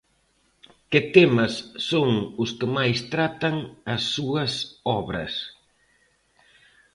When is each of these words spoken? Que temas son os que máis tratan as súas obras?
Que 0.91 1.01
temas 1.15 1.53
son 1.89 2.09
os 2.43 2.49
que 2.57 2.67
máis 2.77 2.97
tratan 3.13 3.55
as 3.95 4.03
súas 4.13 4.51
obras? 5.01 5.33